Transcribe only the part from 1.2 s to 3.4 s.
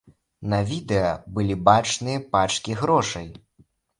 былі бачныя пачкі грошай.